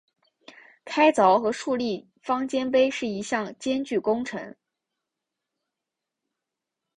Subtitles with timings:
[0.83, 4.55] 开凿和竖立方尖碑是一项艰巨工程。